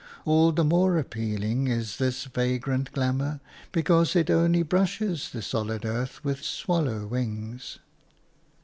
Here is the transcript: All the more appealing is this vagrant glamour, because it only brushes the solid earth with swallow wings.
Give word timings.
All 0.25 0.51
the 0.51 0.63
more 0.63 0.97
appealing 0.97 1.67
is 1.67 1.97
this 1.97 2.23
vagrant 2.23 2.91
glamour, 2.91 3.39
because 3.71 4.15
it 4.15 4.31
only 4.31 4.63
brushes 4.63 5.29
the 5.29 5.43
solid 5.43 5.85
earth 5.85 6.23
with 6.23 6.41
swallow 6.43 7.05
wings. 7.05 7.77